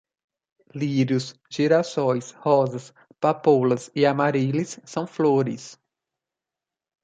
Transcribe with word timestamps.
Lírios, 0.73 1.39
girassóis, 1.47 2.31
rosas, 2.43 2.91
papoulas 3.19 3.91
e 3.93 4.03
Amarílis 4.07 4.79
são 4.83 5.05
flores 5.05 5.79